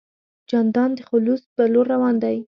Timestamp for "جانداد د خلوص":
0.49-1.41